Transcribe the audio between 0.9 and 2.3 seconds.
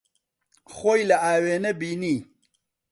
لە ئاوێنە بینی.